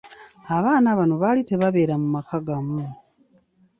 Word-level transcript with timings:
Abaana 0.57 0.89
bano 0.97 1.13
baali 1.21 1.41
tebabeera 1.49 1.95
mu 2.01 2.07
maka 2.15 2.37
gamu. 2.47 2.81